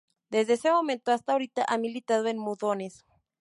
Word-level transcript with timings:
Desde 0.31 0.53
ese 0.53 0.71
momento 0.71 1.11
hasta 1.11 1.33
ahora 1.33 1.45
ha 1.67 1.77
militado 1.77 2.25
en 2.25 2.39
Mudhoney. 2.39 2.89